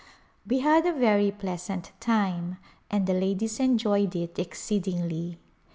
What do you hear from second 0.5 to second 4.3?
had a very pleasant time and the ladies enjoyed